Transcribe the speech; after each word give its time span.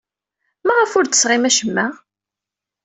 Maɣef 0.65 0.91
ur 0.99 1.05
d-tesɣim 1.05 1.43
acemma? 1.49 1.87